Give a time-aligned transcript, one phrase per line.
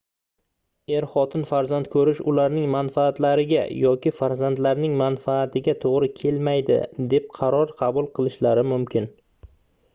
[0.99, 6.79] er-xotin farzand koʻrish ularning manfaatlariga yoki farzandlarining manfaatiga toʻgʻri kelmaydi
[7.15, 9.11] deb qaror qabul qilishlari mumkin